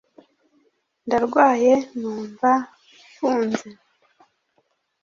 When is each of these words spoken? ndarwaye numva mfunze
ndarwaye 1.05 1.73
numva 1.99 2.51
mfunze 3.09 3.69